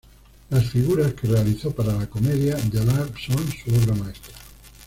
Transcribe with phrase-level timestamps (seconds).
[0.49, 4.33] Las figuras que realizó para la Commedia dell'arte son su obra maestra.